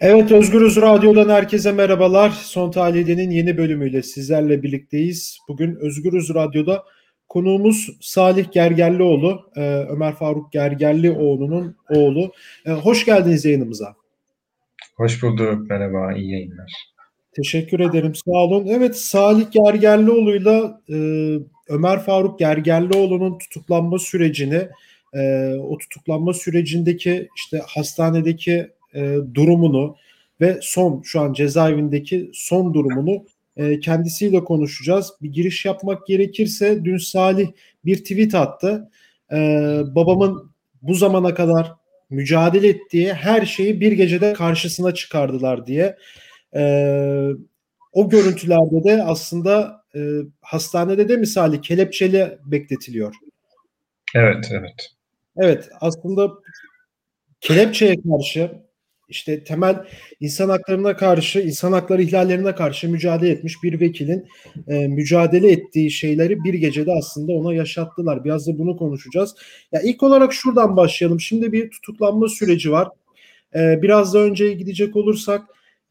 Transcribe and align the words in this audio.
Evet, 0.00 0.32
Özgürüz 0.32 0.76
Radyo'dan 0.76 1.28
herkese 1.28 1.72
merhabalar. 1.72 2.30
Son 2.30 2.70
Tahliye'nin 2.70 3.30
yeni 3.30 3.56
bölümüyle 3.56 4.02
sizlerle 4.02 4.62
birlikteyiz. 4.62 5.38
Bugün 5.48 5.74
Özgürüz 5.74 6.34
Radyo'da 6.34 6.84
konuğumuz 7.28 7.96
Salih 8.00 8.52
Gergerlioğlu, 8.52 9.50
e, 9.56 9.60
Ömer 9.88 10.14
Faruk 10.14 10.52
Gergerlioğlu'nun 10.52 11.76
oğlu. 11.90 12.32
E, 12.66 12.70
hoş 12.72 13.04
geldiniz 13.04 13.44
yayınımıza. 13.44 13.94
Hoş 14.96 15.22
bulduk, 15.22 15.70
merhaba, 15.70 16.12
iyi 16.12 16.32
yayınlar. 16.32 16.72
Teşekkür 17.36 17.80
ederim, 17.80 18.14
sağ 18.14 18.30
olun. 18.30 18.66
Evet, 18.66 18.96
Salih 18.96 19.50
Gergerlioğlu'yla 19.50 20.80
e, 20.88 20.96
Ömer 21.68 21.98
Faruk 21.98 22.38
Gergerlioğlu'nun 22.38 23.38
tutuklanma 23.38 23.98
sürecini, 23.98 24.68
o 25.60 25.78
tutuklanma 25.78 26.32
sürecindeki 26.32 27.28
işte 27.36 27.60
hastanedeki 27.66 28.70
e, 28.96 29.16
durumunu 29.34 29.96
ve 30.40 30.58
son 30.62 31.02
şu 31.02 31.20
an 31.20 31.32
cezaevindeki 31.32 32.30
son 32.34 32.74
durumunu 32.74 33.24
e, 33.56 33.80
kendisiyle 33.80 34.44
konuşacağız. 34.44 35.12
Bir 35.22 35.32
giriş 35.32 35.64
yapmak 35.64 36.06
gerekirse 36.06 36.84
dün 36.84 36.96
Salih 36.96 37.48
bir 37.84 37.96
tweet 37.96 38.34
attı. 38.34 38.90
E, 39.32 39.36
babamın 39.94 40.50
bu 40.82 40.94
zamana 40.94 41.34
kadar 41.34 41.72
mücadele 42.10 42.68
ettiği 42.68 43.12
her 43.12 43.46
şeyi 43.46 43.80
bir 43.80 43.92
gecede 43.92 44.32
karşısına 44.32 44.94
çıkardılar 44.94 45.66
diye. 45.66 45.96
E, 46.56 46.62
o 47.92 48.08
görüntülerde 48.08 48.84
de 48.84 49.02
aslında 49.02 49.84
e, 49.94 50.00
hastanede 50.40 51.08
de 51.08 51.16
misali 51.16 51.60
kelepçeli 51.60 52.38
bekletiliyor. 52.46 53.14
Evet, 54.14 54.48
evet. 54.50 54.90
Evet, 55.36 55.68
aslında 55.80 56.30
kelepçeye 57.40 57.94
karşı 58.08 58.65
işte 59.08 59.44
temel 59.44 59.84
insan 60.20 60.48
haklarına 60.48 60.96
karşı, 60.96 61.40
insan 61.40 61.72
hakları 61.72 62.02
ihlallerine 62.02 62.54
karşı 62.54 62.88
mücadele 62.88 63.30
etmiş 63.30 63.62
bir 63.62 63.80
vekilin 63.80 64.26
e, 64.68 64.88
mücadele 64.88 65.52
ettiği 65.52 65.90
şeyleri 65.90 66.44
bir 66.44 66.54
gecede 66.54 66.92
aslında 66.92 67.32
ona 67.32 67.54
yaşattılar. 67.54 68.24
Biraz 68.24 68.46
da 68.46 68.58
bunu 68.58 68.76
konuşacağız. 68.76 69.34
Ya 69.72 69.80
ilk 69.80 70.02
olarak 70.02 70.32
şuradan 70.32 70.76
başlayalım. 70.76 71.20
Şimdi 71.20 71.52
bir 71.52 71.70
tutuklanma 71.70 72.28
süreci 72.28 72.72
var. 72.72 72.88
E, 73.54 73.82
biraz 73.82 74.14
da 74.14 74.18
önce 74.18 74.52
gidecek 74.52 74.96
olursak 74.96 75.42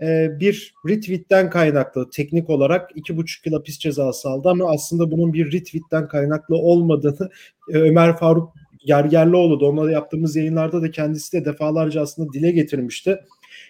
e, 0.01 0.39
bir 0.39 0.73
retweetten 0.87 1.49
kaynaklı 1.49 2.09
teknik 2.09 2.49
olarak 2.49 2.91
iki 2.95 3.17
buçuk 3.17 3.45
yıl 3.45 3.53
hapis 3.53 3.79
cezası 3.79 4.29
aldı 4.29 4.49
ama 4.49 4.71
aslında 4.71 5.11
bunun 5.11 5.33
bir 5.33 5.51
retweetten 5.51 6.07
kaynaklı 6.07 6.55
olmadığını 6.55 7.29
e, 7.73 7.77
Ömer 7.77 8.17
Faruk 8.17 8.53
Gergerlioğlu 8.85 9.59
da 9.59 9.65
onunla 9.65 9.91
yaptığımız 9.91 10.35
yayınlarda 10.35 10.81
da 10.81 10.91
kendisi 10.91 11.37
de 11.37 11.45
defalarca 11.45 12.01
aslında 12.01 12.33
dile 12.33 12.51
getirmişti. 12.51 13.19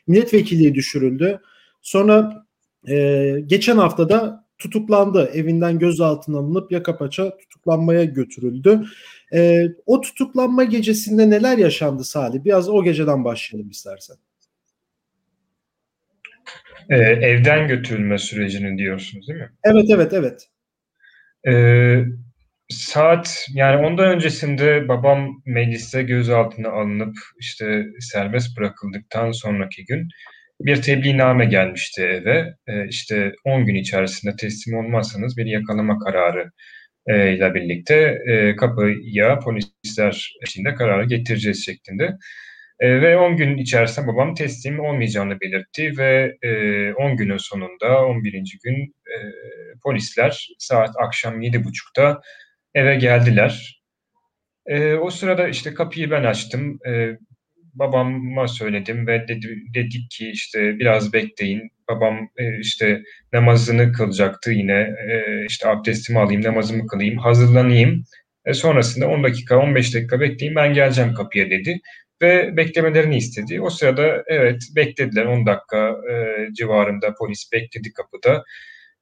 Milletvekilliği 0.07 0.75
düşürüldü. 0.75 1.39
Sonra 1.81 2.45
e, 2.87 3.35
geçen 3.45 3.77
hafta 3.77 4.09
da 4.09 4.45
tutuklandı. 4.57 5.29
Evinden 5.33 5.79
gözaltına 5.79 6.37
alınıp 6.37 6.71
yaka 6.71 6.97
paça 6.97 7.37
tutuklanmaya 7.37 8.03
götürüldü. 8.03 8.81
E, 9.33 9.63
o 9.85 10.01
tutuklanma 10.01 10.63
gecesinde 10.63 11.29
neler 11.29 11.57
yaşandı 11.57 12.03
Salih? 12.03 12.43
Biraz 12.43 12.69
o 12.69 12.83
geceden 12.83 13.25
başlayalım 13.25 13.69
istersen. 13.69 14.17
Ee, 16.89 16.95
evden 16.97 17.67
götürülme 17.67 18.17
sürecini 18.17 18.77
diyorsunuz 18.77 19.27
değil 19.27 19.39
mi? 19.39 19.49
Evet, 19.63 19.85
evet, 19.89 20.13
evet. 20.13 20.49
Ee, 21.47 22.05
Saat 22.69 23.45
yani 23.53 23.85
ondan 23.85 24.07
öncesinde 24.07 24.87
babam 24.87 25.41
mecliste 25.45 26.03
gözaltına 26.03 26.69
alınıp 26.69 27.15
işte 27.39 27.85
serbest 27.99 28.57
bırakıldıktan 28.57 29.31
sonraki 29.31 29.85
gün 29.85 30.07
bir 30.59 30.81
tebliğname 30.81 31.45
gelmişti 31.45 32.01
eve. 32.01 32.53
E, 32.67 32.87
işte 32.87 33.31
10 33.45 33.65
gün 33.65 33.75
içerisinde 33.75 34.35
teslim 34.35 34.77
olmazsanız 34.77 35.37
bir 35.37 35.45
yakalama 35.45 35.99
kararı 35.99 36.51
e, 37.07 37.35
ile 37.35 37.53
birlikte 37.53 38.17
e, 38.27 38.55
kapıya 38.55 39.39
polisler 39.39 40.33
içinde 40.47 40.75
kararı 40.75 41.05
getireceğiz 41.05 41.65
şeklinde. 41.65 42.11
E, 42.79 43.01
ve 43.01 43.17
10 43.17 43.37
gün 43.37 43.57
içerisinde 43.57 44.07
babam 44.07 44.35
teslim 44.35 44.79
olmayacağını 44.79 45.39
belirtti 45.41 45.97
ve 45.97 46.37
e, 46.41 46.93
10 46.93 47.17
günün 47.17 47.37
sonunda 47.37 48.05
11. 48.05 48.31
gün 48.63 48.75
e, 48.83 49.15
polisler 49.83 50.47
saat 50.59 50.89
akşam 50.99 51.41
7.30'da 51.41 52.21
eve 52.75 52.95
geldiler. 52.95 53.81
E, 54.65 54.93
o 54.93 55.09
sırada 55.09 55.47
işte 55.47 55.73
kapıyı 55.73 56.11
ben 56.11 56.23
açtım. 56.23 56.79
E, 56.87 57.17
babama 57.73 58.47
söyledim 58.47 59.07
ve 59.07 59.27
dedi, 59.27 59.57
dedik 59.73 60.11
ki 60.11 60.29
işte 60.29 60.79
biraz 60.79 61.13
bekleyin. 61.13 61.71
Babam 61.89 62.29
e, 62.37 62.59
işte 62.59 63.01
namazını 63.33 63.93
kılacaktı 63.93 64.51
yine. 64.51 64.95
E, 65.09 65.45
işte 65.49 65.67
abdestimi 65.67 66.19
alayım, 66.19 66.43
namazımı 66.43 66.87
kılayım, 66.87 67.17
hazırlanayım. 67.17 68.03
E, 68.45 68.53
sonrasında 68.53 69.07
10 69.07 69.23
dakika, 69.23 69.57
15 69.57 69.95
dakika 69.95 70.19
bekleyin 70.19 70.55
ben 70.55 70.73
geleceğim 70.73 71.13
kapıya 71.13 71.49
dedi. 71.49 71.79
Ve 72.21 72.57
beklemelerini 72.57 73.17
istedi. 73.17 73.61
O 73.61 73.69
sırada 73.69 74.23
evet 74.27 74.61
beklediler 74.75 75.25
10 75.25 75.45
dakika 75.45 75.89
e, 76.11 76.37
civarında 76.53 77.13
polis 77.19 77.49
bekledi 77.53 77.93
kapıda. 77.93 78.43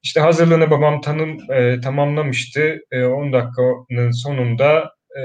İşte 0.03 0.19
hazırlığını 0.19 0.69
babam 0.69 1.01
tanım 1.01 1.51
e, 1.51 1.79
tamamlamıştı. 1.81 2.79
E, 2.91 3.03
10 3.03 3.33
dakikanın 3.33 4.11
sonunda 4.11 4.91
e, 5.17 5.23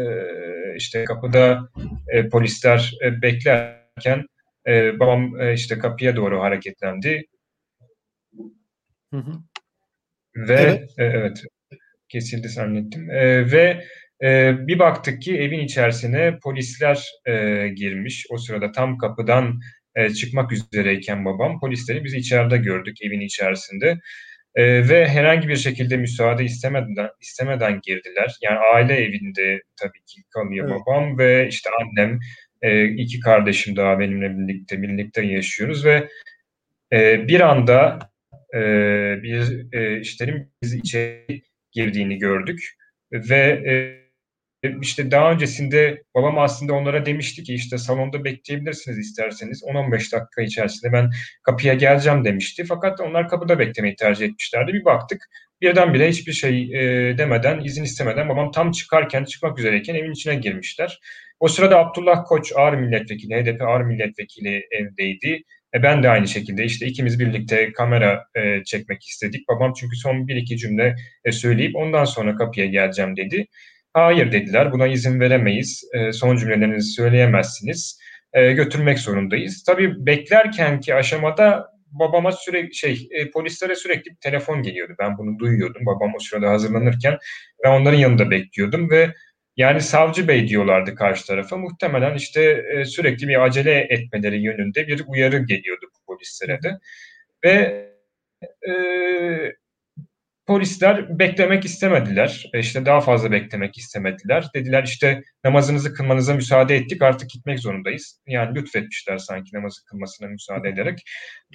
işte 0.77 1.05
kapıda 1.05 1.69
e, 2.09 2.28
polisler 2.28 2.93
e, 3.05 3.22
beklerken 3.22 4.27
e, 4.67 5.00
babam 5.00 5.41
e, 5.41 5.55
işte 5.55 5.78
kapıya 5.78 6.17
doğru 6.17 6.41
hareketlendi. 6.41 7.25
Hı 9.12 9.17
hı. 9.17 9.33
Ve 10.37 10.55
evet, 10.55 10.91
e, 10.99 11.05
evet 11.05 11.43
kesildi 12.09 12.49
zannettim. 12.49 13.11
E, 13.11 13.53
ve 13.53 13.84
e, 14.22 14.55
bir 14.67 14.78
baktık 14.78 15.22
ki 15.22 15.38
evin 15.38 15.61
içerisine 15.61 16.38
polisler 16.43 17.06
e, 17.27 17.69
girmiş. 17.69 18.27
O 18.31 18.38
sırada 18.38 18.72
tam 18.72 18.99
kapıdan 18.99 19.61
e, 19.94 20.11
çıkmak 20.11 20.53
üzereyken 20.53 21.25
babam 21.25 21.61
polisleri 21.61 22.05
biz 22.05 22.15
içeride 22.15 22.56
gördük 22.56 22.97
evin 23.03 23.21
içerisinde. 23.21 23.99
E, 24.58 24.88
ve 24.88 25.08
herhangi 25.08 25.48
bir 25.48 25.56
şekilde 25.56 25.96
müsaade 25.96 26.44
istemeden 26.44 27.08
istemeden 27.20 27.80
girdiler. 27.82 28.36
Yani 28.42 28.58
aile 28.74 28.94
evinde 28.94 29.62
tabii 29.80 30.04
ki 30.06 30.22
kalıyor 30.30 30.69
evet. 30.70 30.80
babam 30.80 31.19
ve 31.19 31.48
işte 31.48 31.70
annem, 31.80 32.19
e, 32.62 32.84
iki 32.84 33.20
kardeşim 33.20 33.76
daha 33.76 33.98
benimle 33.98 34.38
birlikte 34.38 34.82
birlikte 34.82 35.26
yaşıyoruz 35.26 35.84
ve 35.84 36.08
e, 36.92 37.28
bir 37.28 37.41
anda 37.41 37.98
e, 38.54 38.60
bir 39.22 39.72
e, 39.72 40.00
işlerin 40.00 40.52
bizi 40.62 40.78
içeri 40.78 41.42
girdiğini 41.72 42.19
gördük 42.19 42.60
ve 43.12 43.36
e, 43.69 43.97
işte 44.82 45.10
daha 45.10 45.32
öncesinde 45.32 46.02
babam 46.14 46.38
aslında 46.38 46.72
onlara 46.72 47.06
demişti 47.06 47.42
ki 47.42 47.54
işte 47.54 47.78
salonda 47.78 48.24
bekleyebilirsiniz 48.24 48.98
isterseniz 48.98 49.62
10-15 49.62 50.12
dakika 50.12 50.42
içerisinde 50.42 50.92
ben 50.92 51.10
kapıya 51.42 51.74
geleceğim 51.74 52.24
demişti. 52.24 52.64
Fakat 52.64 53.00
onlar 53.00 53.28
kapıda 53.28 53.58
beklemeyi 53.58 53.96
tercih 53.96 54.26
etmişlerdi. 54.26 54.72
Bir 54.72 54.84
baktık 54.84 55.28
birdenbire 55.60 56.08
hiçbir 56.08 56.32
şey 56.32 56.62
e, 56.62 57.19
demeden, 57.19 57.64
izin 57.64 57.84
istemeden 57.84 58.28
babam 58.28 58.50
tam 58.50 58.70
çıkarken, 58.70 59.24
çıkmak 59.24 59.58
üzereyken 59.58 59.94
evin 59.94 60.12
içine 60.12 60.34
girmişler. 60.34 61.00
O 61.40 61.48
sırada 61.48 61.78
Abdullah 61.78 62.25
Koç 62.26 62.52
ağır 62.56 62.75
milletvekili, 62.75 63.34
HDP 63.34 63.62
ağır 63.62 63.80
milletvekili 63.80 64.62
evdeydi. 64.70 65.42
E 65.75 65.82
ben 65.82 66.02
de 66.02 66.08
aynı 66.08 66.28
şekilde 66.28 66.64
işte 66.64 66.86
ikimiz 66.86 67.20
birlikte 67.20 67.72
kamera 67.72 68.25
e, 68.34 68.64
çekmek 68.64 69.02
istedik. 69.04 69.48
Babam 69.48 69.72
çünkü 69.80 69.96
son 69.96 70.28
bir 70.28 70.36
iki 70.36 70.56
cümle 70.56 70.96
e, 71.25 71.32
söyleyip 71.32 71.76
ondan 71.76 72.04
sonra 72.04 72.36
kapıya 72.36 72.66
geleceğim 72.66 73.16
dedi. 73.16 73.46
Hayır 73.94 74.32
dediler, 74.32 74.72
buna 74.72 74.87
izin 74.87 75.21
veremeyiz, 75.21 75.84
e, 75.94 76.12
son 76.12 76.37
cümlelerinizi 76.37 76.91
söyleyemezsiniz, 76.93 78.00
e, 78.32 78.53
götürmek 78.53 78.99
zorundayız. 78.99 79.62
Tabii 79.66 80.06
beklerken 80.06 80.81
ki 80.81 80.94
aşamada 80.94 81.67
babama 81.90 82.32
sürekli 82.32 82.75
şey 82.75 83.08
e, 83.11 83.31
polislere 83.31 83.75
sürekli 83.75 84.11
bir 84.11 84.17
telefon 84.17 84.62
geliyordu. 84.62 84.94
Ben 84.99 85.19
bunu 85.19 85.38
duyuyordum. 85.38 85.87
Babam 85.87 86.12
o 86.17 86.19
sırada 86.19 86.50
hazırlanırken 86.50 87.19
ben 87.64 87.70
onların 87.81 87.99
yanında 87.99 88.31
bekliyordum 88.31 88.90
ve 88.90 89.14
yani 89.56 89.81
savcı 89.81 90.29
bey 90.29 90.49
diyorlardı 90.49 90.94
karşı 90.94 91.26
tarafa. 91.26 91.56
Muhtemelen 91.56 92.14
işte 92.17 92.64
e, 92.75 92.85
sürekli 92.85 93.29
bir 93.29 93.44
acele 93.44 93.87
etmeleri 93.90 94.43
yönünde 94.43 94.87
bir 94.88 95.02
uyarı 95.06 95.38
geliyordu 95.38 95.87
polislere 96.06 96.62
de. 96.62 96.79
Ve 97.44 97.85
e, 98.69 98.73
polisler 100.49 101.19
beklemek 101.19 101.65
istemediler. 101.65 102.45
E, 102.55 102.59
işte 102.59 102.87
daha 102.87 103.00
fazla 103.00 103.33
beklemek 103.33 103.79
istemediler. 103.79 104.47
Dediler 104.55 104.83
işte 104.83 105.23
namazınızı 105.45 105.95
kılmanıza 105.95 106.35
müsaade 106.35 106.77
ettik 106.77 107.03
artık 107.03 107.31
gitmek 107.31 107.59
zorundayız. 107.59 108.21
Yani 108.27 108.55
lütfetmişler 108.55 109.19
sanki 109.19 109.56
namazı 109.56 109.85
kılmasına 109.85 110.29
müsaade 110.29 110.69
ederek. 110.69 111.03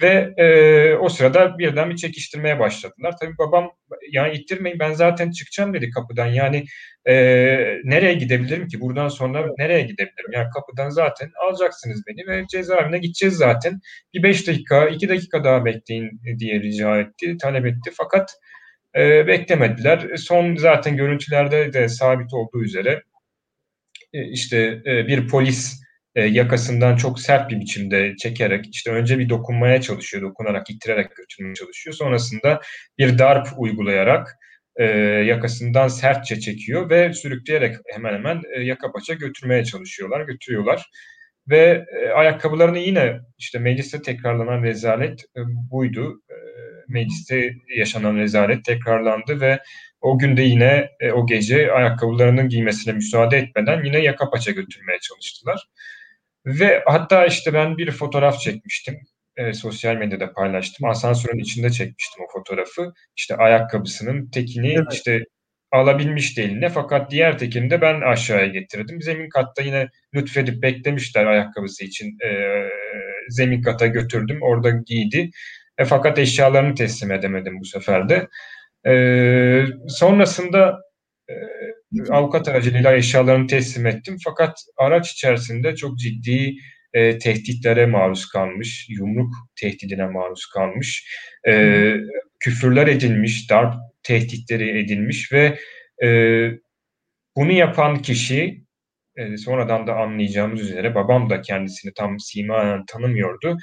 Ve 0.02 0.34
e, 0.36 0.94
o 0.94 1.08
sırada 1.08 1.58
birden 1.58 1.90
bir 1.90 1.96
çekiştirmeye 1.96 2.58
başladılar. 2.58 3.14
Tabii 3.20 3.38
babam 3.38 3.70
yani 4.12 4.34
ittirmeyin 4.34 4.78
ben 4.78 4.92
zaten 4.92 5.30
çıkacağım 5.30 5.74
dedi 5.74 5.90
kapıdan. 5.90 6.26
Yani 6.26 6.64
e, 7.06 7.14
nereye 7.84 8.14
gidebilirim 8.14 8.68
ki? 8.68 8.80
Buradan 8.80 9.08
sonra 9.08 9.46
nereye 9.58 9.82
gidebilirim? 9.82 10.32
Yani 10.32 10.48
kapıdan 10.54 10.90
zaten 10.90 11.30
alacaksınız 11.42 12.02
beni 12.06 12.26
ve 12.28 12.46
cezaevine 12.46 12.98
gideceğiz 12.98 13.34
zaten. 13.34 13.80
Bir 14.14 14.22
beş 14.22 14.48
dakika, 14.48 14.88
iki 14.88 15.08
dakika 15.08 15.44
daha 15.44 15.64
bekleyin 15.64 16.20
diye 16.38 16.60
rica 16.60 17.00
etti, 17.00 17.36
talep 17.38 17.66
etti. 17.66 17.90
Fakat 17.96 18.34
e, 18.96 19.26
beklemediler. 19.26 20.16
Son 20.16 20.56
zaten 20.56 20.96
görüntülerde 20.96 21.72
de 21.72 21.88
sabit 21.88 22.34
olduğu 22.34 22.62
üzere 22.62 23.02
e, 24.12 24.24
işte 24.30 24.82
e, 24.86 25.06
bir 25.06 25.28
polis 25.28 25.84
e, 26.14 26.24
yakasından 26.24 26.96
çok 26.96 27.20
sert 27.20 27.50
bir 27.50 27.60
biçimde 27.60 28.16
çekerek 28.16 28.64
işte 28.72 28.90
önce 28.90 29.18
bir 29.18 29.28
dokunmaya 29.28 29.80
çalışıyor, 29.80 30.22
dokunarak, 30.22 30.70
ittirerek 30.70 31.16
götürmeye 31.16 31.54
çalışıyor. 31.54 31.94
Sonrasında 31.94 32.60
bir 32.98 33.18
darp 33.18 33.48
uygulayarak 33.56 34.38
e, 34.76 34.84
yakasından 35.26 35.88
sertçe 35.88 36.40
çekiyor 36.40 36.90
ve 36.90 37.12
sürükleyerek 37.12 37.76
hemen 37.94 38.14
hemen 38.14 38.42
e, 38.56 38.60
yaka 38.62 38.92
paça 38.92 39.14
götürmeye 39.14 39.64
çalışıyorlar, 39.64 40.20
götürüyorlar. 40.20 40.90
Ve 41.48 41.84
e, 42.02 42.08
ayakkabılarını 42.08 42.78
yine 42.78 43.20
işte 43.38 43.58
mecliste 43.58 44.02
tekrarlanan 44.02 44.62
rezalet 44.62 45.20
e, 45.36 45.40
buydu. 45.70 46.22
E, 46.30 46.34
mecliste 46.88 47.52
yaşanan 47.76 48.16
rezalet 48.16 48.64
tekrarlandı 48.64 49.40
ve 49.40 49.60
o 50.00 50.18
günde 50.18 50.42
yine 50.42 50.90
e, 51.00 51.12
o 51.12 51.26
gece 51.26 51.72
ayakkabılarının 51.72 52.48
giymesine 52.48 52.94
müsaade 52.94 53.38
etmeden 53.38 53.84
yine 53.84 53.98
yaka 53.98 54.30
paça 54.30 54.50
götürmeye 54.50 54.98
çalıştılar. 54.98 55.68
Ve 56.46 56.82
hatta 56.86 57.26
işte 57.26 57.54
ben 57.54 57.78
bir 57.78 57.90
fotoğraf 57.90 58.40
çekmiştim. 58.40 58.98
E, 59.36 59.52
sosyal 59.52 59.96
medyada 59.96 60.32
paylaştım. 60.32 60.88
Asansörün 60.88 61.38
içinde 61.38 61.70
çekmiştim 61.70 62.24
o 62.24 62.38
fotoğrafı. 62.38 62.92
İşte 63.16 63.36
ayakkabısının 63.36 64.30
tekini 64.30 64.72
evet. 64.72 64.92
işte 64.92 65.24
alabilmişti 65.72 66.42
eline 66.42 66.68
fakat 66.68 67.10
diğer 67.10 67.38
tekini 67.38 67.70
de 67.70 67.80
ben 67.80 68.00
aşağıya 68.00 68.46
getirdim. 68.46 69.02
Zemin 69.02 69.28
katta 69.28 69.62
yine 69.62 69.88
lütfedip 70.14 70.62
beklemişler 70.62 71.26
ayakkabısı 71.26 71.84
için. 71.84 72.06
E, 72.06 72.30
zemin 73.28 73.62
kata 73.62 73.86
götürdüm. 73.86 74.38
Orada 74.42 74.70
giydi. 74.70 75.30
E, 75.78 75.84
fakat 75.84 76.18
eşyalarını 76.18 76.74
teslim 76.74 77.12
edemedim 77.12 77.60
bu 77.60 77.64
sefer 77.64 78.08
de. 78.08 78.28
E, 78.86 78.94
sonrasında 79.88 80.80
e, 81.28 81.34
avukat 82.10 82.48
aracılığıyla 82.48 82.94
eşyalarını 82.94 83.46
teslim 83.46 83.86
ettim. 83.86 84.16
Fakat 84.24 84.58
araç 84.76 85.12
içerisinde 85.12 85.76
çok 85.76 85.98
ciddi 85.98 86.54
e, 86.92 87.18
tehditlere 87.18 87.86
maruz 87.86 88.28
kalmış, 88.28 88.86
yumruk 88.90 89.34
tehdidine 89.60 90.06
maruz 90.06 90.46
kalmış, 90.46 91.08
e, 91.48 91.94
küfürler 92.40 92.86
edilmiş, 92.86 93.50
darp 93.50 93.74
tehditleri 94.02 94.78
edilmiş 94.78 95.32
ve 95.32 95.58
e, 96.04 96.08
bunu 97.36 97.52
yapan 97.52 98.02
kişi 98.02 98.64
e, 99.16 99.36
sonradan 99.36 99.86
da 99.86 99.94
anlayacağımız 99.96 100.60
üzere 100.60 100.94
babam 100.94 101.30
da 101.30 101.40
kendisini 101.40 101.92
tam 101.94 102.20
simayen 102.20 102.86
tanımıyordu. 102.86 103.56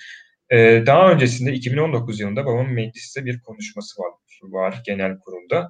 E, 0.52 0.84
daha 0.86 1.12
öncesinde 1.12 1.54
2019 1.54 2.20
yılında 2.20 2.46
babamın 2.46 2.74
mecliste 2.74 3.26
bir 3.26 3.40
konuşması 3.40 4.02
var, 4.02 4.12
var 4.44 4.82
genel 4.86 5.18
kurulda. 5.20 5.70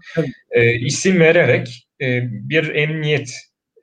E, 0.51 0.74
isim 0.74 1.19
vererek 1.19 1.88
e, 2.01 2.22
bir 2.31 2.75
emniyet 2.75 3.33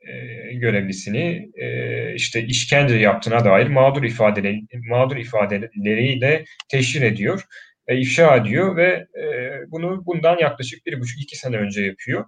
e, 0.08 0.54
görevlisini 0.54 1.50
e, 1.54 2.14
işte 2.14 2.42
işkence 2.42 2.96
yaptığına 2.96 3.44
dair 3.44 3.66
mağdur 3.66 4.02
ifadeleri 4.02 4.62
mağdur 4.88 5.16
ifadeleriyle 5.16 6.44
teşhir 6.68 7.02
ediyor, 7.02 7.42
e, 7.86 7.98
ifşa 7.98 8.36
ediyor 8.36 8.76
ve 8.76 9.06
e, 9.22 9.24
bunu 9.70 10.02
bundan 10.06 10.38
yaklaşık 10.38 10.86
bir 10.86 11.00
buçuk 11.00 11.22
iki 11.22 11.36
sene 11.36 11.56
önce 11.56 11.82
yapıyor. 11.82 12.24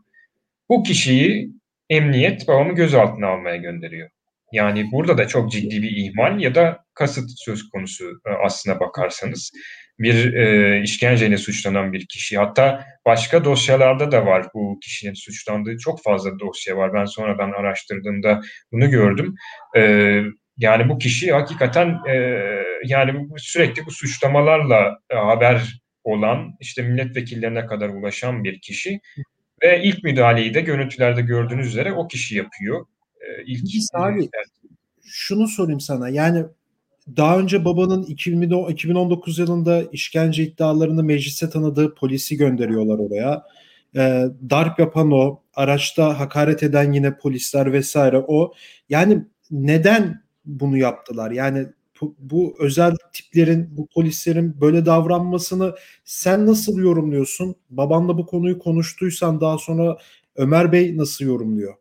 Bu 0.69 0.83
kişiyi 0.83 1.51
emniyet 1.91 2.49
babamı 2.49 2.75
gözaltına 2.75 3.27
almaya 3.27 3.57
gönderiyor. 3.57 4.11
Yani 4.53 4.93
burada 4.93 5.19
da 5.19 5.29
çok 5.29 5.53
ciddi 5.53 5.83
bir 5.83 5.91
ihmal 5.97 6.41
ya 6.41 6.55
da 6.55 6.85
kasıt 6.95 7.31
söz 7.37 7.69
konusu 7.69 8.05
e, 8.27 8.31
aslına 8.45 8.81
bakarsanız. 8.81 9.51
Bir 9.99 10.35
e, 10.35 10.83
işkenceyle 10.83 11.37
suçlanan 11.37 11.93
bir 11.93 12.07
kişi. 12.07 12.39
Hatta 12.39 12.85
başka 13.07 13.45
dosyalarda 13.45 14.13
da 14.13 14.27
var 14.27 14.47
bu 14.55 14.79
kişinin 14.81 15.15
suçlandığı 15.15 15.79
çok 15.79 16.03
fazla 16.03 16.39
dosya 16.39 16.77
var. 16.77 16.95
Ben 16.95 17.05
sonradan 17.05 17.53
araştırdığımda 17.53 18.41
bunu 18.73 18.91
gördüm. 18.91 19.35
E, 19.77 19.81
yani 20.57 20.89
bu 20.89 20.99
kişi 20.99 21.33
hakikaten 21.33 21.99
e, 22.09 22.15
yani 22.85 23.29
sürekli 23.37 23.87
bu 23.87 23.91
suçlamalarla 23.91 24.99
e, 25.11 25.17
haber 25.17 25.81
olan 26.05 26.57
işte 26.61 26.83
milletvekillerine 26.83 27.67
kadar 27.67 27.89
ulaşan 27.89 28.45
bir 28.45 28.61
kişi 28.61 29.01
ve 29.63 29.83
ilk 29.83 30.05
müdahaleyi 30.05 30.55
de 30.55 30.61
görüntülerde 30.61 31.23
gördüğünüz 31.23 31.67
üzere 31.67 31.93
o 31.93 32.09
kişi 32.09 32.37
yapıyor. 32.37 32.87
Ee, 33.21 33.45
ilk 33.47 33.83
abi 33.95 34.29
şunu 35.05 35.49
sorayım 35.49 35.81
sana. 35.81 36.09
Yani 36.09 36.45
daha 37.17 37.39
önce 37.39 37.65
babanın 37.65 38.03
2019 38.03 39.39
yılında 39.39 39.83
işkence 39.83 40.43
iddialarını 40.43 41.03
meclise 41.03 41.51
tanıdığı 41.51 41.95
polisi 41.95 42.37
gönderiyorlar 42.37 42.99
oraya. 42.99 43.45
E, 43.97 44.27
darp 44.51 44.79
yapan 44.79 45.11
o, 45.11 45.43
araçta 45.55 46.21
hakaret 46.21 46.63
eden 46.63 46.93
yine 46.93 47.17
polisler 47.19 47.73
vesaire 47.73 48.25
o. 48.29 48.53
Yani 48.89 49.25
neden 49.51 50.23
bunu 50.45 50.77
yaptılar? 50.77 51.31
Yani 51.31 51.67
bu, 52.01 52.17
bu 52.19 52.55
özel 52.59 52.97
tiplerin, 53.13 53.77
bu 53.77 53.87
polislerin 53.95 54.61
böyle 54.61 54.87
davranmasını 54.87 55.75
sen 56.05 56.47
nasıl 56.47 56.79
yorumluyorsun? 56.79 57.55
Babanla 57.71 58.19
bu 58.19 58.27
konuyu 58.27 58.59
konuştuysan 58.59 59.41
daha 59.41 59.59
sonra 59.59 59.97
Ömer 60.37 60.73
Bey 60.73 60.97
nasıl 60.97 61.25
yorumluyor? 61.25 61.75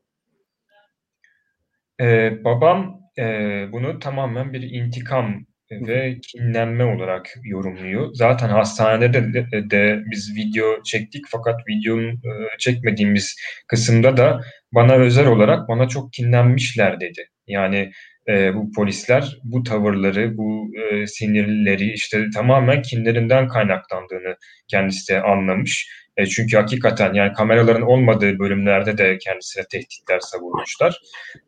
Ee, 2.02 2.44
babam 2.44 3.00
e, 3.20 3.24
bunu 3.72 4.00
tamamen 4.00 4.54
bir 4.54 4.62
intikam 4.62 5.46
ve 5.72 6.18
kinlenme 6.22 6.84
olarak 6.84 7.34
yorumluyor. 7.44 8.10
Zaten 8.14 8.50
hastanede 8.50 9.34
de, 9.34 9.52
de, 9.52 9.70
de 9.70 10.04
biz 10.12 10.36
video 10.36 10.84
çektik 10.84 11.26
fakat 11.30 11.60
videonun 11.68 12.12
e, 12.14 12.58
çekmediğimiz 12.60 13.36
kısımda 13.68 14.18
da 14.18 14.42
bana 14.74 14.94
özel 14.94 15.28
olarak 15.28 15.70
bana 15.70 15.88
çok 15.88 16.14
kinlenmişler 16.14 17.00
dedi. 17.00 17.28
Yani 17.48 17.92
e, 18.30 18.56
bu 18.56 18.72
polisler 18.72 19.38
bu 19.44 19.64
tavırları, 19.64 20.38
bu 20.38 20.72
e, 20.76 21.08
sinirleri 21.08 21.94
işte 21.94 22.26
tamamen 22.34 22.82
kinlerinden 22.82 23.48
kaynaklandığını 23.48 24.36
kendisi 24.68 25.14
de 25.14 25.22
anlamış. 25.22 25.90
E, 26.20 26.26
çünkü 26.26 26.58
hakikaten 26.58 27.14
yani 27.14 27.34
kameraların 27.34 27.82
olmadığı 27.82 28.40
bölümlerde 28.40 28.98
de 28.98 29.18
kendisine 29.18 29.64
tehditler 29.72 30.20
savurmuşlar. 30.20 31.00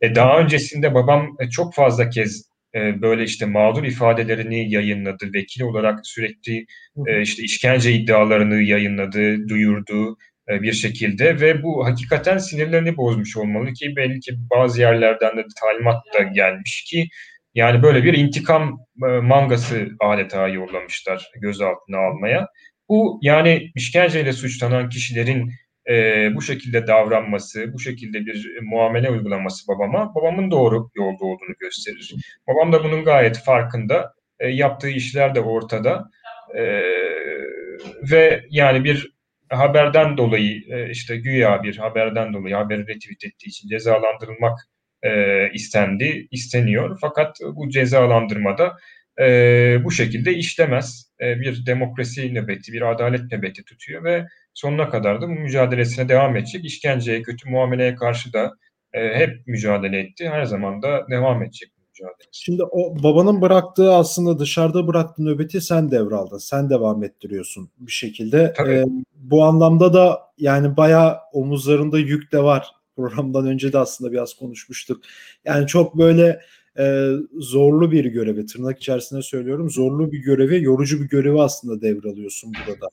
E, 0.01 0.15
daha 0.15 0.39
öncesinde 0.39 0.93
babam 0.93 1.35
e, 1.39 1.49
çok 1.49 1.75
fazla 1.75 2.09
kez 2.09 2.51
e, 2.75 3.01
böyle 3.01 3.23
işte 3.23 3.45
mağdur 3.45 3.83
ifadelerini 3.83 4.73
yayınladı. 4.73 5.33
Vekil 5.33 5.61
olarak 5.61 5.99
sürekli 6.03 6.65
e, 7.07 7.21
işte 7.21 7.43
işkence 7.43 7.91
iddialarını 7.91 8.61
yayınladı, 8.61 9.49
duyurdu 9.49 10.17
e, 10.49 10.61
bir 10.61 10.73
şekilde 10.73 11.39
ve 11.41 11.63
bu 11.63 11.85
hakikaten 11.85 12.37
sinirlerini 12.37 12.97
bozmuş 12.97 13.37
olmalı 13.37 13.73
ki 13.73 13.95
belli 13.95 14.19
ki 14.19 14.31
bazı 14.55 14.81
yerlerden 14.81 15.37
de 15.37 15.45
talimat 15.61 16.03
da 16.13 16.23
gelmiş 16.23 16.83
ki 16.83 17.07
yani 17.55 17.83
böyle 17.83 18.03
bir 18.03 18.13
intikam 18.13 18.79
e, 19.03 19.07
mangası 19.07 19.89
adeta 19.99 20.47
yollamışlar 20.47 21.31
gözaltına 21.41 21.97
almaya. 21.97 22.47
Bu 22.91 23.19
yani 23.21 23.71
işkenceyle 23.75 24.33
suçlanan 24.33 24.89
kişilerin 24.89 25.51
e, 25.89 25.95
bu 26.35 26.41
şekilde 26.41 26.87
davranması, 26.87 27.73
bu 27.73 27.79
şekilde 27.79 28.25
bir 28.25 28.59
muamele 28.61 29.09
uygulaması 29.09 29.67
babama, 29.67 30.15
babamın 30.15 30.51
doğru 30.51 30.89
yolda 30.95 31.25
olduğunu 31.25 31.55
gösterir. 31.59 32.15
Babam 32.47 32.73
da 32.73 32.83
bunun 32.83 33.03
gayet 33.03 33.37
farkında. 33.43 34.13
E, 34.39 34.47
yaptığı 34.47 34.89
işler 34.89 35.35
de 35.35 35.39
ortada. 35.39 36.09
E, 36.57 36.63
ve 38.11 38.43
yani 38.49 38.83
bir 38.83 39.11
haberden 39.49 40.17
dolayı 40.17 40.63
e, 40.69 40.89
işte 40.89 41.17
güya 41.17 41.63
bir 41.63 41.77
haberden 41.77 42.33
dolayı 42.33 42.55
haberi 42.55 42.81
retweet 42.81 43.25
ettiği 43.25 43.47
için 43.47 43.69
cezalandırılmak 43.69 44.59
e, 45.03 45.11
istendi, 45.53 46.27
isteniyor. 46.31 46.97
Fakat 47.01 47.37
bu 47.55 47.69
cezalandırmada 47.69 48.77
e, 49.19 49.25
bu 49.83 49.91
şekilde 49.91 50.33
işlemez. 50.33 51.11
E, 51.21 51.39
bir 51.39 51.65
demokrasi 51.65 52.33
nöbeti, 52.33 52.73
bir 52.73 52.91
adalet 52.91 53.31
nöbeti 53.31 53.63
tutuyor 53.63 54.03
ve 54.03 54.25
sonuna 54.53 54.89
kadar 54.89 55.21
da 55.21 55.27
bu 55.27 55.31
mücadelesine 55.31 56.09
devam 56.09 56.37
edecek. 56.37 56.65
İşkenceye, 56.65 57.21
kötü 57.21 57.49
muameleye 57.49 57.95
karşı 57.95 58.33
da 58.33 58.51
e, 58.93 58.99
hep 59.19 59.47
mücadele 59.47 59.99
etti. 59.99 60.29
Her 60.29 60.45
zaman 60.45 60.81
da 60.81 61.07
devam 61.09 61.43
edecek 61.43 61.71
mücadelesi. 61.89 62.29
Şimdi 62.31 62.63
o 62.63 63.03
babanın 63.03 63.41
bıraktığı 63.41 63.93
aslında 63.93 64.39
dışarıda 64.39 64.87
bıraktığı 64.87 65.25
nöbeti 65.25 65.61
sen 65.61 65.91
devraldın. 65.91 66.37
Sen 66.37 66.69
devam 66.69 67.03
ettiriyorsun 67.03 67.69
bir 67.79 67.91
şekilde. 67.91 68.53
Ee, 68.67 68.83
bu 69.15 69.43
anlamda 69.43 69.93
da 69.93 70.19
yani 70.37 70.77
bayağı 70.77 71.17
omuzlarında 71.33 71.99
yük 71.99 72.31
de 72.31 72.43
var. 72.43 72.67
Programdan 72.95 73.47
önce 73.47 73.73
de 73.73 73.77
aslında 73.77 74.11
biraz 74.11 74.33
konuşmuştuk. 74.33 75.03
Yani 75.45 75.67
çok 75.67 75.97
böyle 75.97 76.41
e, 76.79 77.11
zorlu 77.33 77.91
bir 77.91 78.05
görevi 78.05 78.45
tırnak 78.45 78.77
içerisinde 78.77 79.21
söylüyorum 79.21 79.69
zorlu 79.69 80.11
bir 80.11 80.19
görevi 80.19 80.63
yorucu 80.63 81.01
bir 81.01 81.09
görevi 81.09 81.41
aslında 81.41 81.81
devralıyorsun 81.81 82.53
burada. 82.67 82.87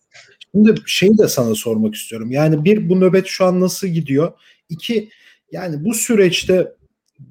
Şimdi 0.54 0.74
şeyi 0.86 1.18
de 1.18 1.28
sana 1.28 1.54
sormak 1.54 1.94
istiyorum. 1.94 2.30
Yani 2.30 2.64
bir 2.64 2.88
bu 2.88 3.00
nöbet 3.00 3.26
şu 3.26 3.44
an 3.44 3.60
nasıl 3.60 3.88
gidiyor? 3.88 4.32
İki 4.68 5.08
yani 5.52 5.84
bu 5.84 5.94
süreçte 5.94 6.72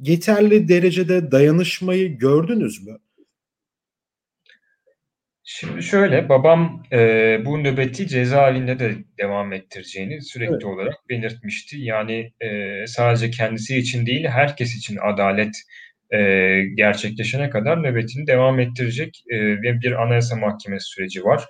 yeterli 0.03 0.67
derecede 0.67 1.31
dayanışmayı 1.31 2.17
gördünüz 2.17 2.87
mü? 2.87 2.97
Şimdi 5.49 5.83
şöyle, 5.83 6.29
babam 6.29 6.83
e, 6.91 6.97
bu 7.45 7.63
nöbeti 7.63 8.07
cezaevinde 8.07 8.79
de 8.79 8.95
devam 9.17 9.53
ettireceğini 9.53 10.21
sürekli 10.21 10.53
evet. 10.53 10.65
olarak 10.65 11.09
belirtmişti. 11.09 11.77
Yani 11.79 12.33
e, 12.41 12.87
sadece 12.87 13.31
kendisi 13.31 13.77
için 13.77 14.05
değil, 14.05 14.25
herkes 14.25 14.75
için 14.75 14.97
adalet 15.13 15.55
e, 16.13 16.19
gerçekleşene 16.75 17.49
kadar 17.49 17.83
nöbetini 17.83 18.27
devam 18.27 18.59
ettirecek 18.59 19.23
e, 19.29 19.37
ve 19.39 19.81
bir 19.81 20.03
anayasa 20.03 20.35
mahkemesi 20.35 20.85
süreci 20.85 21.23
var. 21.23 21.45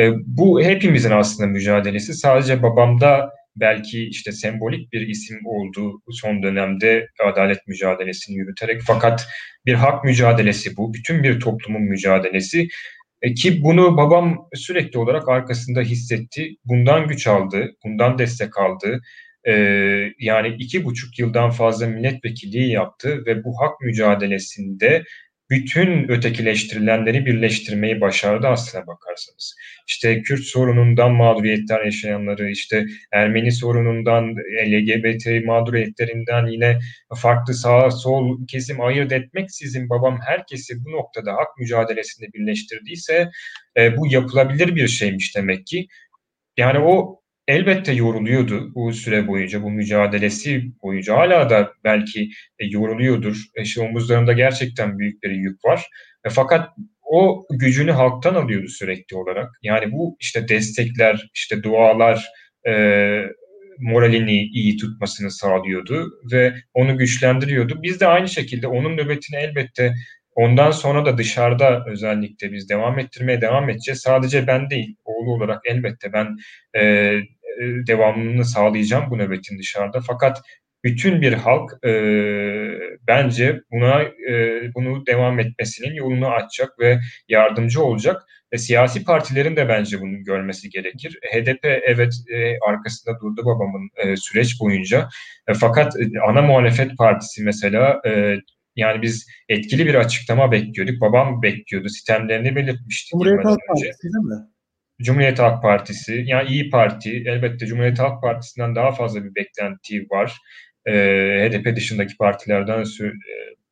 E, 0.00 0.10
bu 0.26 0.62
hepimizin 0.62 1.10
aslında 1.10 1.48
mücadelesi. 1.48 2.14
Sadece 2.14 2.62
babamda 2.62 3.30
belki 3.56 4.08
işte 4.08 4.32
sembolik 4.32 4.92
bir 4.92 5.08
isim 5.08 5.38
olduğu 5.46 6.02
son 6.10 6.42
dönemde 6.42 7.08
adalet 7.24 7.66
mücadelesini 7.66 8.36
yürüterek 8.36 8.80
fakat 8.86 9.26
bir 9.66 9.74
hak 9.74 10.04
mücadelesi 10.04 10.76
bu. 10.76 10.94
Bütün 10.94 11.22
bir 11.22 11.40
toplumun 11.40 11.82
mücadelesi. 11.82 12.68
E, 13.22 13.34
ki 13.34 13.62
bunu 13.62 13.96
babam 13.96 14.48
sürekli 14.54 14.98
olarak 14.98 15.28
arkasında 15.28 15.80
hissetti. 15.80 16.50
Bundan 16.64 17.08
güç 17.08 17.26
aldı, 17.26 17.70
bundan 17.84 18.18
destek 18.18 18.58
aldı. 18.58 19.00
E, 19.46 19.52
yani 20.18 20.56
iki 20.58 20.84
buçuk 20.84 21.18
yıldan 21.18 21.50
fazla 21.50 21.86
milletvekilliği 21.86 22.70
yaptı 22.72 23.22
ve 23.26 23.44
bu 23.44 23.60
hak 23.60 23.80
mücadelesinde 23.80 25.04
bütün 25.50 26.08
ötekileştirilenleri 26.08 27.26
birleştirmeyi 27.26 28.00
başardı 28.00 28.46
aslına 28.46 28.86
bakarsanız. 28.86 29.54
İşte 29.88 30.22
Kürt 30.22 30.44
sorunundan 30.44 31.12
mağduriyetler 31.12 31.84
yaşayanları, 31.84 32.50
işte 32.50 32.84
Ermeni 33.12 33.52
sorunundan, 33.52 34.34
LGBT 34.66 35.44
mağduriyetlerinden 35.44 36.46
yine 36.46 36.78
farklı 37.16 37.54
sağ 37.54 37.90
sol 37.90 38.46
kesim 38.46 38.80
ayırt 38.80 39.12
etmeksizin 39.12 39.90
babam 39.90 40.20
herkesi 40.26 40.84
bu 40.84 40.92
noktada 40.92 41.32
hak 41.32 41.58
mücadelesinde 41.58 42.26
birleştirdiyse 42.34 43.30
e, 43.76 43.96
bu 43.96 44.06
yapılabilir 44.06 44.76
bir 44.76 44.88
şeymiş 44.88 45.36
demek 45.36 45.66
ki. 45.66 45.86
Yani 46.56 46.78
o 46.78 47.20
elbette 47.48 47.92
yoruluyordu 47.92 48.74
bu 48.74 48.92
süre 48.92 49.28
boyunca, 49.28 49.62
bu 49.62 49.70
mücadelesi 49.70 50.72
boyunca. 50.82 51.16
Hala 51.16 51.50
da 51.50 51.72
belki 51.84 52.30
e, 52.58 52.66
yoruluyordur. 52.66 53.36
İşte 53.56 53.80
omuzlarında 53.80 54.32
gerçekten 54.32 54.98
büyük 54.98 55.22
bir 55.22 55.30
yük 55.30 55.64
var. 55.64 55.86
E, 56.24 56.30
fakat 56.30 56.68
o 57.02 57.46
gücünü 57.50 57.90
halktan 57.90 58.34
alıyordu 58.34 58.68
sürekli 58.68 59.16
olarak. 59.16 59.48
Yani 59.62 59.92
bu 59.92 60.16
işte 60.20 60.48
destekler, 60.48 61.30
işte 61.34 61.62
dualar, 61.62 62.26
e, 62.68 62.72
moralini 63.78 64.42
iyi 64.42 64.76
tutmasını 64.76 65.30
sağlıyordu 65.30 66.10
ve 66.32 66.54
onu 66.74 66.98
güçlendiriyordu. 66.98 67.82
Biz 67.82 68.00
de 68.00 68.06
aynı 68.06 68.28
şekilde 68.28 68.66
onun 68.66 68.96
nöbetini 68.96 69.36
elbette 69.40 69.94
ondan 70.36 70.70
sonra 70.70 71.06
da 71.06 71.18
dışarıda 71.18 71.84
özellikle 71.86 72.52
biz 72.52 72.68
devam 72.68 72.98
ettirmeye 72.98 73.40
devam 73.40 73.70
edeceğiz. 73.70 74.00
Sadece 74.00 74.46
ben 74.46 74.70
değil, 74.70 74.96
oğlu 75.04 75.32
olarak 75.32 75.60
elbette 75.64 76.12
ben 76.12 76.36
e, 76.80 77.12
devamını 77.86 78.44
sağlayacağım 78.44 79.10
bu 79.10 79.18
nöbetin 79.18 79.58
dışarıda. 79.58 80.00
Fakat 80.00 80.42
bütün 80.84 81.20
bir 81.20 81.32
halk 81.32 81.70
e, 81.84 81.92
bence 83.08 83.60
buna 83.70 84.02
e, 84.02 84.34
bunu 84.74 85.06
devam 85.06 85.38
etmesinin 85.38 85.94
yolunu 85.94 86.28
açacak 86.28 86.78
ve 86.80 86.98
yardımcı 87.28 87.82
olacak. 87.82 88.22
Ve 88.52 88.58
siyasi 88.58 89.04
partilerin 89.04 89.56
de 89.56 89.68
bence 89.68 90.00
bunu 90.00 90.24
görmesi 90.24 90.70
gerekir. 90.70 91.18
HDP 91.32 91.64
evet 91.64 92.12
e, 92.34 92.58
arkasında 92.68 93.20
durdu 93.20 93.42
babamın 93.44 93.90
e, 93.96 94.16
süreç 94.16 94.60
boyunca. 94.60 95.08
E, 95.48 95.54
fakat 95.54 95.96
e, 95.96 96.20
ana 96.28 96.42
muhalefet 96.42 96.98
partisi 96.98 97.44
mesela 97.44 98.00
e, 98.06 98.36
yani 98.76 99.02
biz 99.02 99.26
etkili 99.48 99.86
bir 99.86 99.94
açıklama 99.94 100.52
bekliyorduk. 100.52 101.00
Babam 101.00 101.42
bekliyordu. 101.42 101.88
Sistemlerini 101.88 102.56
belirtmişti. 102.56 103.10
Cumhuriyet 103.10 103.44
Halk 103.44 103.60
Partisi 103.68 104.02
değil 104.02 104.24
mi? 104.24 104.55
Cumhuriyet 105.02 105.38
Halk 105.38 105.62
Partisi, 105.62 106.22
yani 106.26 106.48
İyi 106.48 106.70
Parti, 106.70 107.24
elbette 107.26 107.66
Cumhuriyet 107.66 107.98
Halk 107.98 108.22
Partisi'nden 108.22 108.74
daha 108.74 108.92
fazla 108.92 109.24
bir 109.24 109.34
beklenti 109.34 110.06
var. 110.10 110.38
E, 110.86 110.92
HDP 110.92 111.76
dışındaki 111.76 112.16
partilerden 112.16 112.82
e, 112.82 113.12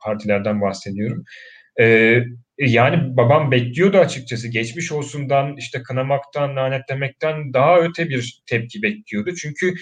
partilerden 0.04 0.60
bahsediyorum. 0.60 1.24
E, 1.80 2.18
yani 2.58 3.16
babam 3.16 3.50
bekliyordu 3.50 3.98
açıkçası. 3.98 4.48
Geçmiş 4.48 4.92
olsundan, 4.92 5.56
işte 5.56 5.82
kınamaktan, 5.82 6.56
lanetlemekten 6.56 7.52
daha 7.52 7.80
öte 7.80 8.08
bir 8.08 8.42
tepki 8.46 8.82
bekliyordu. 8.82 9.34
Çünkü 9.34 9.74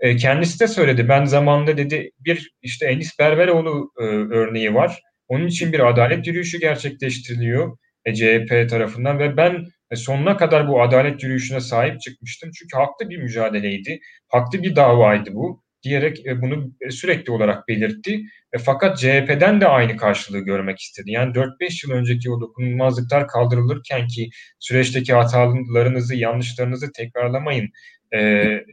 e, 0.00 0.16
kendisi 0.16 0.60
de 0.60 0.68
söyledi. 0.68 1.08
Ben 1.08 1.24
zamanında 1.24 1.76
dedi 1.76 2.10
bir 2.18 2.52
işte 2.62 2.86
Enis 2.86 3.18
Berberoğlu 3.18 3.92
e, 4.00 4.04
örneği 4.04 4.74
var. 4.74 5.02
Onun 5.28 5.46
için 5.46 5.72
bir 5.72 5.88
adalet 5.88 6.26
yürüyüşü 6.26 6.60
gerçekleştiriliyor 6.60 7.78
e, 8.04 8.14
CHP 8.14 8.70
tarafından 8.70 9.18
ve 9.18 9.36
ben 9.36 9.66
e, 9.90 9.96
sonuna 9.96 10.36
kadar 10.36 10.68
bu 10.68 10.82
adalet 10.82 11.22
yürüyüşüne 11.22 11.60
sahip 11.60 12.00
çıkmıştım. 12.00 12.50
Çünkü 12.58 12.76
haklı 12.76 13.10
bir 13.10 13.18
mücadeleydi, 13.18 14.00
haklı 14.28 14.62
bir 14.62 14.76
davaydı 14.76 15.34
bu 15.34 15.62
diyerek 15.82 16.26
e, 16.26 16.42
bunu 16.42 16.72
e, 16.80 16.90
sürekli 16.90 17.32
olarak 17.32 17.68
belirtti. 17.68 18.20
Fakat 18.64 18.98
CHP'den 18.98 19.60
de 19.60 19.66
aynı 19.68 19.96
karşılığı 19.96 20.38
görmek 20.40 20.78
istedi. 20.78 21.10
Yani 21.10 21.34
4-5 21.34 21.86
yıl 21.86 21.92
önceki 21.92 22.30
o 22.30 22.40
dokunulmazlıklar 22.40 23.28
kaldırılırken 23.28 24.06
ki 24.06 24.30
süreçteki 24.58 25.14
hatalarınızı, 25.14 26.14
yanlışlarınızı 26.14 26.92
tekrarlamayın. 26.92 27.68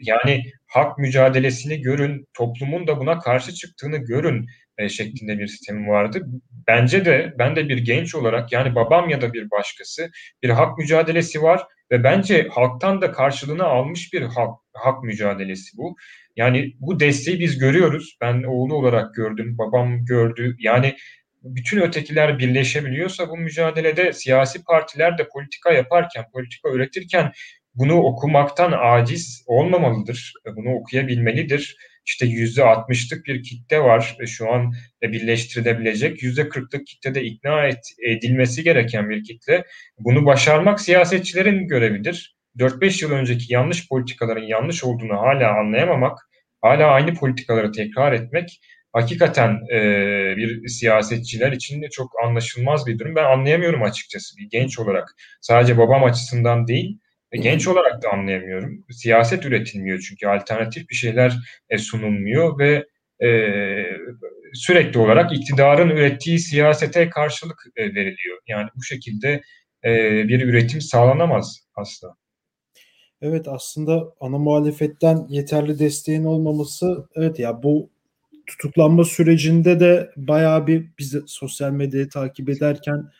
Yani 0.01 0.43
hak 0.67 0.97
mücadelesini 0.97 1.81
görün, 1.81 2.27
toplumun 2.33 2.87
da 2.87 2.99
buna 2.99 3.19
karşı 3.19 3.53
çıktığını 3.53 3.97
görün 3.97 4.45
şeklinde 4.89 5.39
bir 5.39 5.47
sistemi 5.47 5.87
vardı. 5.87 6.21
Bence 6.67 7.05
de 7.05 7.33
ben 7.39 7.55
de 7.55 7.69
bir 7.69 7.77
genç 7.77 8.15
olarak 8.15 8.51
yani 8.51 8.75
babam 8.75 9.09
ya 9.09 9.21
da 9.21 9.33
bir 9.33 9.51
başkası 9.51 10.11
bir 10.43 10.49
hak 10.49 10.77
mücadelesi 10.77 11.41
var 11.41 11.63
ve 11.91 12.03
bence 12.03 12.47
halktan 12.51 13.01
da 13.01 13.11
karşılığını 13.11 13.63
almış 13.63 14.13
bir 14.13 14.21
hak, 14.21 14.49
hak 14.73 15.03
mücadelesi 15.03 15.77
bu. 15.77 15.95
Yani 16.35 16.73
bu 16.79 16.99
desteği 16.99 17.39
biz 17.39 17.57
görüyoruz. 17.57 18.17
Ben 18.21 18.43
oğlu 18.43 18.75
olarak 18.75 19.15
gördüm, 19.15 19.57
babam 19.57 20.05
gördü. 20.05 20.55
Yani 20.59 20.95
bütün 21.43 21.81
ötekiler 21.81 22.39
birleşebiliyorsa 22.39 23.29
bu 23.29 23.37
mücadelede 23.37 24.13
siyasi 24.13 24.63
partiler 24.63 25.17
de 25.17 25.27
politika 25.33 25.73
yaparken, 25.73 26.25
politika 26.33 26.69
üretirken 26.69 27.31
bunu 27.75 28.01
okumaktan 28.01 28.73
aciz 28.77 29.43
olmamalıdır. 29.47 30.33
Bunu 30.55 30.75
okuyabilmelidir 30.75 31.77
işte 32.05 32.25
yüzde 32.25 32.63
altmışlık 32.63 33.25
bir 33.25 33.43
kitle 33.43 33.79
var 33.79 34.17
şu 34.25 34.53
an 34.53 34.73
birleştirilebilecek. 35.01 36.23
Yüzde 36.23 36.49
kırklık 36.49 36.87
kitle 36.87 37.15
de 37.15 37.23
ikna 37.23 37.67
et, 37.67 37.79
edilmesi 38.05 38.63
gereken 38.63 39.09
bir 39.09 39.23
kitle. 39.23 39.63
Bunu 39.99 40.25
başarmak 40.25 40.81
siyasetçilerin 40.81 41.67
görevidir. 41.67 42.35
4-5 42.59 43.03
yıl 43.03 43.11
önceki 43.11 43.53
yanlış 43.53 43.89
politikaların 43.89 44.43
yanlış 44.43 44.83
olduğunu 44.83 45.13
hala 45.13 45.59
anlayamamak, 45.59 46.17
hala 46.61 46.87
aynı 46.87 47.13
politikaları 47.13 47.71
tekrar 47.71 48.13
etmek 48.13 48.59
hakikaten 48.95 49.59
e, 49.71 49.79
bir 50.37 50.67
siyasetçiler 50.67 51.51
için 51.51 51.81
de 51.81 51.89
çok 51.89 52.11
anlaşılmaz 52.23 52.87
bir 52.87 52.99
durum. 52.99 53.15
Ben 53.15 53.23
anlayamıyorum 53.23 53.83
açıkçası 53.83 54.37
bir 54.37 54.49
genç 54.49 54.79
olarak. 54.79 55.15
Sadece 55.41 55.77
babam 55.77 56.03
açısından 56.03 56.67
değil, 56.67 56.99
e, 56.99 57.04
genç 57.37 57.67
olarak 57.67 58.03
da 58.03 58.09
anlayamıyorum. 58.09 58.85
Siyaset 58.91 59.45
üretilmiyor 59.45 59.99
çünkü 60.09 60.27
alternatif 60.27 60.89
bir 60.89 60.95
şeyler 60.95 61.33
e, 61.69 61.77
sunulmuyor 61.77 62.59
ve 62.59 62.85
e, 63.27 63.29
sürekli 64.53 64.99
olarak 64.99 65.33
iktidarın 65.33 65.89
ürettiği 65.89 66.39
siyasete 66.39 67.09
karşılık 67.09 67.65
e, 67.75 67.83
veriliyor. 67.83 68.37
Yani 68.47 68.69
bu 68.75 68.83
şekilde 68.83 69.41
e, 69.83 69.91
bir 70.27 70.41
üretim 70.41 70.81
sağlanamaz 70.81 71.59
aslında. 71.75 72.15
Evet 73.21 73.47
aslında 73.47 74.03
ana 74.19 74.37
muhalefetten 74.37 75.25
yeterli 75.29 75.79
desteğin 75.79 76.23
olmaması 76.23 77.07
evet 77.15 77.39
ya 77.39 77.63
bu 77.63 77.89
tutuklanma 78.47 79.03
sürecinde 79.03 79.79
de 79.79 80.11
bayağı 80.17 80.67
bir 80.67 80.85
biz 80.99 81.15
sosyal 81.27 81.71
medyayı 81.71 82.09
takip 82.09 82.49
ederken 82.49 83.11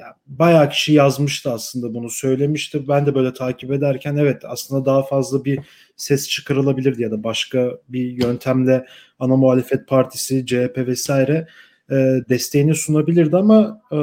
ya 0.00 0.16
bayağı 0.26 0.70
kişi 0.70 0.92
yazmıştı 0.92 1.52
aslında 1.52 1.94
bunu 1.94 2.10
söylemişti. 2.10 2.88
Ben 2.88 3.06
de 3.06 3.14
böyle 3.14 3.32
takip 3.32 3.72
ederken 3.72 4.16
evet 4.16 4.42
aslında 4.44 4.84
daha 4.84 5.02
fazla 5.02 5.44
bir 5.44 5.60
ses 5.96 6.28
çıkarılabilirdi 6.28 7.02
ya 7.02 7.10
da 7.10 7.24
başka 7.24 7.70
bir 7.88 8.04
yöntemle 8.04 8.86
ana 9.18 9.36
muhalefet 9.36 9.88
partisi, 9.88 10.46
CHP 10.46 10.78
vesaire 10.78 11.46
e, 11.90 11.94
desteğini 12.28 12.74
sunabilirdi 12.74 13.36
ama 13.36 13.82
e, 13.92 13.96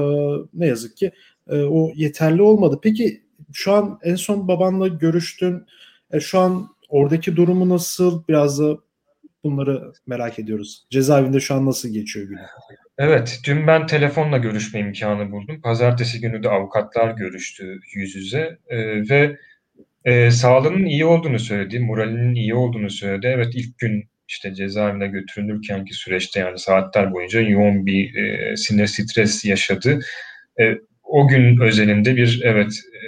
ne 0.53 0.67
yazık 0.67 0.97
ki 0.97 1.11
e, 1.49 1.61
o 1.61 1.91
yeterli 1.95 2.41
olmadı. 2.41 2.79
Peki 2.83 3.23
şu 3.53 3.71
an 3.73 3.99
en 4.03 4.15
son 4.15 4.47
babanla 4.47 4.87
görüştün. 4.87 5.65
E, 6.11 6.19
şu 6.19 6.39
an 6.39 6.67
oradaki 6.89 7.35
durumu 7.35 7.69
nasıl? 7.69 8.23
Biraz 8.27 8.59
da 8.59 8.77
bunları 9.51 9.93
merak 10.07 10.39
ediyoruz. 10.39 10.85
Cezaevinde 10.89 11.39
şu 11.39 11.55
an 11.55 11.65
nasıl 11.65 11.89
geçiyor 11.89 12.27
günü? 12.27 12.39
Evet, 12.97 13.39
dün 13.45 13.67
ben 13.67 13.87
telefonla 13.87 14.37
görüşme 14.37 14.79
imkanı 14.79 15.31
buldum. 15.31 15.61
Pazartesi 15.61 16.21
günü 16.21 16.43
de 16.43 16.49
avukatlar 16.49 17.11
görüştü 17.11 17.79
yüz 17.95 18.15
yüze 18.15 18.57
e, 18.67 18.77
ve 19.09 19.37
e, 20.05 20.31
sağlığının 20.31 20.85
iyi 20.85 21.05
olduğunu 21.05 21.39
söyledi, 21.39 21.79
moralinin 21.79 22.35
iyi 22.35 22.55
olduğunu 22.55 22.89
söyledi. 22.89 23.27
Evet 23.27 23.55
ilk 23.55 23.77
gün 23.77 24.09
işte 24.27 24.53
cezaevine 24.53 25.07
götürülürkenki 25.07 25.93
süreçte 25.93 26.39
yani 26.39 26.59
saatler 26.59 27.13
boyunca 27.13 27.41
yoğun 27.41 27.85
bir 27.85 28.15
e, 28.15 28.55
sinir 28.57 28.87
stres 28.87 29.45
yaşadı. 29.45 29.99
E, 30.59 30.63
o 31.03 31.27
gün 31.27 31.61
özelinde 31.61 32.15
bir 32.15 32.41
evet 32.43 32.71
e, 32.93 32.99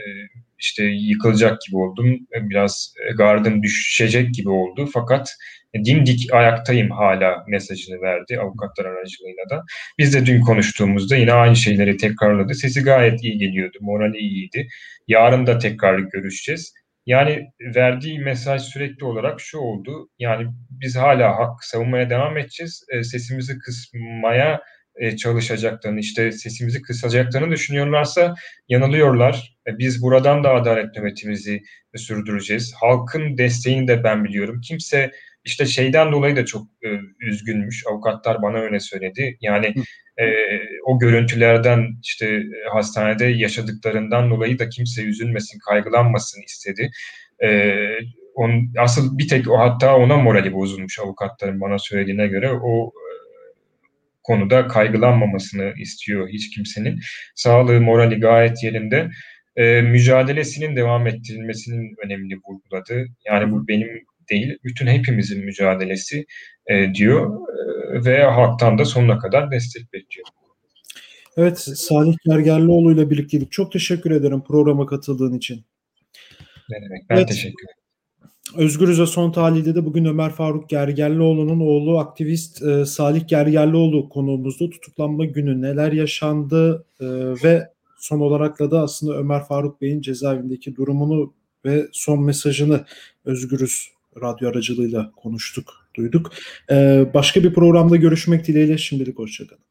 işte 0.60 0.84
yıkılacak 0.84 1.62
gibi 1.62 1.78
oldum. 1.78 2.20
Biraz 2.42 2.94
e, 3.10 3.14
gardım 3.14 3.64
düşecek 3.64 4.34
gibi 4.34 4.50
oldu. 4.50 4.90
Fakat 4.94 5.36
dimdik 5.76 6.34
ayaktayım 6.34 6.92
hala 6.92 7.44
mesajını 7.48 8.02
verdi 8.02 8.40
avukatlar 8.40 8.86
aracılığıyla 8.86 9.50
da. 9.50 9.64
Biz 9.98 10.14
de 10.14 10.26
dün 10.26 10.42
konuştuğumuzda 10.42 11.16
yine 11.16 11.34
aynı 11.34 11.56
şeyleri 11.56 11.98
tekrarladı. 11.98 12.54
Sesi 12.54 12.84
gayet 12.84 13.24
iyi 13.24 13.38
geliyordu, 13.38 13.78
morali 13.82 14.18
iyiydi. 14.18 14.68
Yarın 15.08 15.48
da 15.48 15.58
tekrar 15.58 16.00
görüşeceğiz. 16.00 16.74
Yani 17.06 17.48
verdiği 17.76 18.20
mesaj 18.20 18.62
sürekli 18.62 19.06
olarak 19.06 19.42
şu 19.42 19.58
oldu. 19.58 20.10
Yani 20.20 20.48
biz 20.70 20.96
hala 20.96 21.38
hak 21.40 21.64
savunmaya 21.64 22.10
devam 22.10 22.38
edeceğiz. 22.38 22.86
E, 22.94 23.04
sesimizi 23.04 23.60
kısmaya 23.60 24.62
e, 24.96 25.18
çalışacaklarını, 25.18 26.00
işte 26.00 26.32
sesimizi 26.32 26.82
kısacaklarını 26.82 27.52
düşünüyorlarsa 27.52 28.36
yanılıyorlar. 28.70 29.59
Biz 29.78 30.02
buradan 30.02 30.44
da 30.44 30.54
adalet 30.54 30.96
nöbetimizi 30.96 31.64
sürdüreceğiz. 31.96 32.74
Halkın 32.80 33.38
desteğini 33.38 33.88
de 33.88 34.04
ben 34.04 34.24
biliyorum. 34.24 34.62
Kimse 34.62 35.12
işte 35.46 35.66
şeyden 35.66 36.12
dolayı 36.12 36.36
da 36.36 36.46
çok 36.46 36.68
e, 36.84 36.88
üzgünmüş. 37.20 37.84
Avukatlar 37.88 38.42
bana 38.42 38.58
öyle 38.58 38.80
söyledi. 38.80 39.38
Yani 39.42 39.74
e, 40.18 40.26
o 40.86 41.00
görüntülerden 41.00 41.88
işte 42.04 42.44
hastanede 42.74 43.26
yaşadıklarından 43.26 44.30
dolayı 44.30 44.60
da 44.60 44.70
kimse 44.70 45.04
üzülmesin, 45.04 45.60
kaygılanmasın 45.60 46.42
istedi. 46.42 46.92
E, 47.44 47.78
on, 48.36 48.74
asıl 48.78 49.18
bir 49.18 49.28
tek 49.28 49.52
o 49.52 49.60
hatta 49.60 49.96
ona 49.96 50.18
morali 50.18 50.54
bozulmuş 50.54 51.00
avukatların 51.00 51.62
bana 51.62 51.80
söylediğine 51.80 52.28
göre 52.28 52.52
o 52.52 52.88
e, 52.88 53.12
konuda 54.24 54.68
kaygılanmamasını 54.68 55.74
istiyor 55.78 56.30
hiç 56.30 56.56
kimsenin. 56.56 57.00
Sağlığı, 57.36 57.82
morali 57.82 58.20
gayet 58.20 58.64
yerinde. 58.64 59.10
E, 59.60 59.82
mücadelesinin 59.82 60.76
devam 60.76 61.08
ettirilmesinin 61.08 61.96
önemli 62.06 62.36
vurguladı. 62.36 63.08
Yani 63.26 63.52
bu 63.52 63.68
benim 63.68 63.88
değil, 64.30 64.58
bütün 64.64 64.88
hepimizin 64.88 65.46
mücadelesi 65.46 66.26
e, 66.68 66.94
diyor 66.94 67.48
e, 67.50 68.06
ve 68.06 68.24
halktan 68.24 68.78
da 68.78 68.86
sonuna 68.86 69.20
kadar 69.20 69.52
destek 69.52 69.94
bekliyor. 69.94 70.28
Evet, 71.38 71.60
Salih 71.60 72.16
Gergerlioğlu 72.26 72.94
ile 72.94 73.10
birlikteydik. 73.10 73.52
Çok 73.52 73.72
teşekkür 73.72 74.12
ederim 74.12 74.44
programa 74.44 74.86
katıldığın 74.86 75.38
için. 75.38 75.64
Ne 76.70 76.82
demek, 76.86 77.10
ben 77.10 77.16
evet. 77.16 77.28
teşekkür 77.28 77.64
ederim. 77.64 77.80
Özgürüz'e 78.56 79.06
son 79.06 79.32
tahlilde 79.32 79.76
de 79.76 79.86
bugün 79.86 80.06
Ömer 80.06 80.30
Faruk 80.30 80.70
Gergerlioğlu'nun 80.70 81.60
oğlu 81.60 82.00
aktivist 82.00 82.62
e, 82.62 82.86
Salih 82.86 83.28
Gergerlioğlu 83.28 84.10
konuğumuzdu. 84.10 84.70
Tutuklanma 84.70 85.26
günü 85.26 85.62
neler 85.62 85.92
yaşandı 85.92 86.86
e, 87.00 87.06
ve 87.44 87.70
son 88.00 88.20
olarak 88.20 88.60
da 88.60 88.82
aslında 88.82 89.18
Ömer 89.18 89.46
Faruk 89.46 89.82
Bey'in 89.82 90.02
cezaevindeki 90.02 90.76
durumunu 90.76 91.34
ve 91.66 91.88
son 91.92 92.24
mesajını 92.24 92.86
Özgürüz 93.26 93.90
radyo 94.22 94.50
aracılığıyla 94.50 95.12
konuştuk, 95.12 95.74
duyduk. 95.96 96.32
Ee, 96.72 97.06
başka 97.14 97.44
bir 97.44 97.54
programda 97.54 97.96
görüşmek 97.96 98.48
dileğiyle 98.48 98.78
şimdilik 98.78 99.20
hoşçakalın. 99.20 99.69